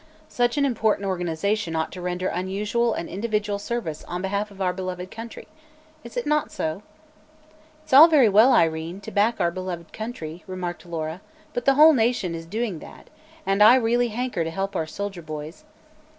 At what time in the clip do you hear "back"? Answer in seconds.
9.11-9.39